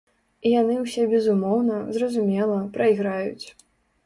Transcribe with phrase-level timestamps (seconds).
[0.45, 3.47] І яны ўсе безумоўна, зразумела, прайграюць.